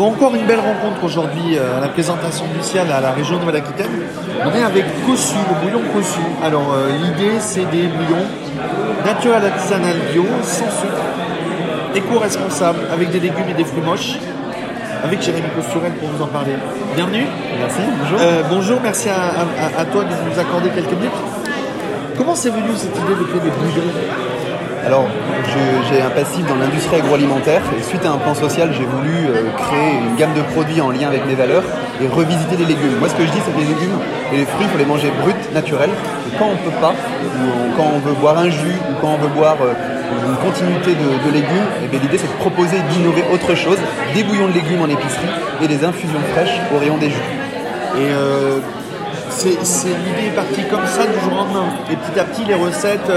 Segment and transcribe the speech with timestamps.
[0.00, 3.38] Bon, encore une belle rencontre aujourd'hui euh, à la présentation du ciel à la région
[3.38, 3.90] Nouvelle-Aquitaine.
[4.46, 6.20] On est avec Cossu, le bouillon Cossu.
[6.42, 8.24] Alors, euh, l'idée, c'est des bouillons
[9.04, 11.04] naturels artisanal bio, sans sucre,
[11.94, 14.14] éco-responsable, avec des légumes et des fruits moches.
[15.04, 16.52] Avec Jérémy Costurel pour vous en parler.
[16.96, 17.26] Bienvenue.
[17.58, 18.18] Merci, bonjour.
[18.22, 21.20] Euh, bonjour, merci à, à- à toi de nous accorder quelques minutes.
[22.16, 23.92] Comment c'est venu cette idée de créer des bouillons?
[24.86, 25.06] Alors,
[25.90, 29.50] j'ai un passif dans l'industrie agroalimentaire et suite à un plan social, j'ai voulu euh,
[29.56, 31.62] créer une gamme de produits en lien avec mes valeurs
[32.02, 32.96] et revisiter les légumes.
[32.98, 33.98] Moi, ce que je dis, c'est que les légumes
[34.32, 35.90] et les fruits, il faut les manger bruts, naturels.
[35.90, 39.18] Et quand on peut pas, ou quand on veut boire un jus, ou quand on
[39.18, 39.74] veut boire euh,
[40.26, 43.78] une continuité de, légumes, eh l'idée, c'est de proposer d'innover autre chose,
[44.14, 45.28] des bouillons de légumes en épicerie
[45.62, 47.28] et des infusions fraîches au rayon des jus.
[47.96, 48.60] Et euh,
[49.28, 51.66] c'est l'idée est partie comme ça du jour au lendemain.
[51.90, 53.10] Et petit à petit, les recettes,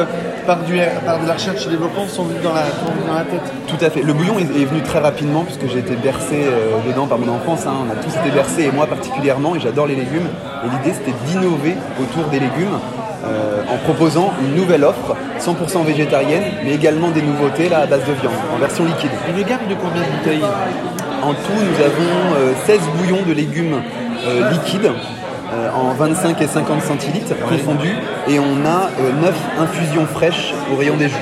[0.46, 2.62] par, du, par de la recherche et développement, sont venues dans la,
[3.08, 3.42] dans la tête.
[3.68, 4.02] Tout à fait.
[4.02, 7.34] Le bouillon est, est venu très rapidement puisque j'ai été bercé euh, dedans par mon
[7.34, 7.66] enfance.
[7.66, 7.74] hein.
[7.88, 10.28] On a tous été bercés et moi particulièrement et j'adore les légumes.
[10.66, 12.78] Et l'idée c'était d'innover autour des légumes
[13.26, 18.02] euh, en proposant une nouvelle offre 100% végétarienne mais également des nouveautés là à base
[18.06, 19.12] de viande en version liquide.
[19.30, 20.44] Une gamme de combien de bouteilles?
[21.22, 23.82] En tout nous avons euh, 16 bouillons de légumes
[24.28, 24.92] euh, liquides
[25.54, 27.96] euh, en 25 et 50 centilitres confondus
[28.28, 28.90] et on a
[29.22, 31.16] 9 infusions fraîches au rayon des jus.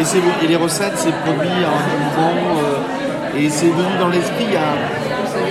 [0.00, 4.52] et, c'est- et les recettes, c'est produit en euh, et c'est venu dans l'esprit, il
[4.52, 4.60] y a,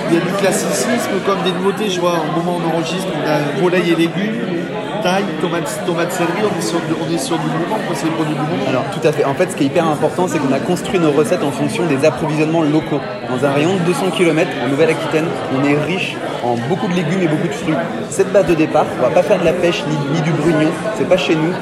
[0.10, 1.90] il y a du classicisme comme des nouveautés.
[1.90, 4.59] Je vois au moment où on enregistre, on a volaille et légumes,
[5.02, 8.12] taille, tomate, tomate céleri, on est sur, du- on est sur du quoi, c'est des
[8.12, 8.70] produits du mouvement.
[8.70, 9.24] Alors tout à fait.
[9.26, 11.86] En fait, ce qui est hyper important, c'est qu'on a construit nos recettes en fonction
[11.86, 13.00] des approvisionnements locaux.
[13.30, 15.26] Dans un rayon de 200 km en Nouvelle-Aquitaine,
[15.58, 17.76] on est riche en beaucoup de légumes et beaucoup de fruits.
[18.10, 20.70] Cette base de départ, on va pas faire de la pêche ni, ni du brugnon,
[20.98, 21.54] c'est pas chez nous.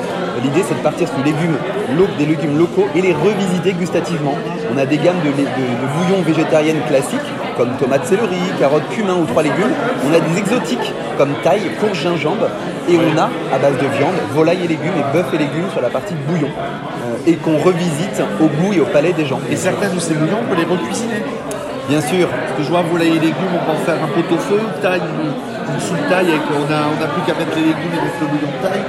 [0.43, 1.57] L'idée, c'est de partir sur légumes,
[1.97, 4.35] lo- des légumes locaux et les revisiter gustativement.
[4.73, 7.19] On a des gammes de, de- de bouillons végétariennes classiques,
[7.57, 9.73] comme tomates céleri, carottes, cumin ou trois légumes.
[10.07, 12.47] On a des exotiques, comme taille, courge, gingembre.
[12.87, 15.81] Et on a, à base de viande, volaille et légumes et bœuf et légumes sur
[15.81, 16.49] la partie bouillon.
[16.49, 19.39] Euh, et qu'on revisite au goût et au palais des gens.
[19.51, 21.23] Et certains de ces bouillons, on peut les recuisiner.
[21.89, 24.35] Bien sûr, Parce que je vois volaille et légumes, on peut en faire un pot
[24.35, 27.55] au feu, taille, une, une soupe taille, avec, on n'a on a plus qu'à mettre
[27.55, 28.83] les légumes et mettre le bouillon de taille.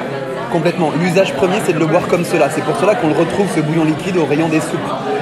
[0.48, 0.90] Complètement.
[1.00, 2.48] L'usage premier, c'est de le boire comme cela.
[2.50, 4.78] C'est pour cela qu'on le retrouve, ce bouillon liquide, au rayon des soupes.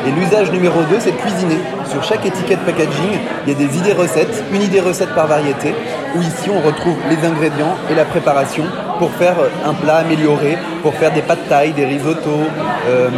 [0.07, 1.59] Et l'usage numéro 2, c'est de cuisiner.
[1.91, 5.75] Sur chaque étiquette packaging, il y a des idées recettes, une idée recette par variété,
[6.15, 8.65] où ici on retrouve les ingrédients et la préparation
[8.99, 12.47] pour faire un plat amélioré, pour faire des pâtes taille, des risottos,
[12.89, 13.09] euh,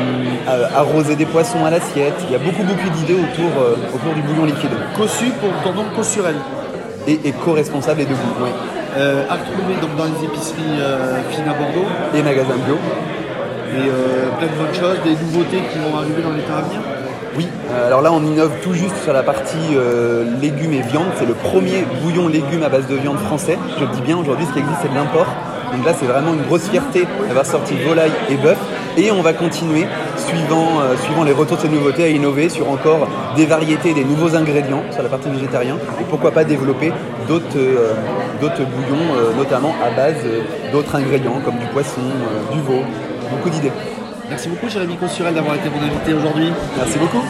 [0.48, 2.14] euh, arroser des poissons à l'assiette.
[2.28, 4.70] Il y a beaucoup beaucoup d'idées autour, euh, autour du bouillon liquide.
[4.96, 6.36] Cossu pour ton nom Cossurel.
[7.06, 8.34] Et et de goût.
[8.42, 8.50] oui.
[8.96, 11.86] Euh, à retrouver donc dans les épiceries euh, fines à Bordeaux.
[12.14, 12.76] Et magasin bio.
[12.76, 16.62] Et euh, plein de bonnes choses, des nouveautés qui vont arriver dans les temps à
[16.62, 16.80] venir.
[17.36, 19.76] Oui, euh, alors là on innove tout juste sur la partie
[20.40, 21.08] légumes et viande.
[21.16, 23.58] C'est le premier bouillon légumes à base de viande français.
[23.78, 25.26] Je le dis bien aujourd'hui, ce qui existe c'est de l'import.
[25.72, 28.58] Donc là c'est vraiment une grosse fierté d'avoir sorti volaille et bœuf.
[28.96, 29.86] Et on va continuer,
[30.16, 33.06] suivant, euh, suivant les retours de ces nouveautés, à innover sur encore
[33.36, 35.76] des variétés, des nouveaux ingrédients sur la partie végétarien.
[36.00, 36.92] Et pourquoi pas développer
[37.28, 37.94] d'autres euh,
[38.40, 40.16] bouillons, euh, notamment à base
[40.72, 42.00] d'autres ingrédients comme du poisson,
[42.52, 42.82] du veau.
[43.30, 43.72] Beaucoup d'idées.
[44.28, 46.52] Merci beaucoup Jérémy Consurel d'avoir été mon invité aujourd'hui.
[46.76, 47.22] Merci beaucoup.